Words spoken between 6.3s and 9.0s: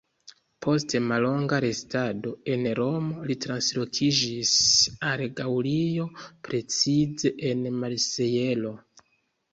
precize en Marsejlo.